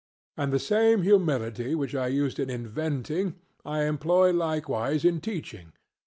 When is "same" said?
0.57-1.03